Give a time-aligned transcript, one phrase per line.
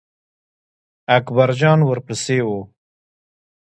[1.17, 2.49] اکبر جان ور پسې و.